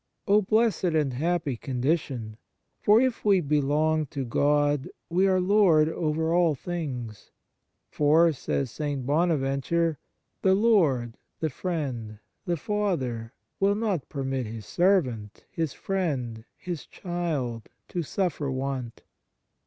[0.27, 2.37] Oh blessed and happy condition I
[2.85, 7.29] For if we belong to God we are lord over all things;"
[7.91, 9.05] for," says St.
[9.05, 9.99] Bonaventure,"
[10.41, 17.69] the Lord, the Friend, the Father, will not permit His servant, His friend, His child,
[17.89, 19.03] to suffer want."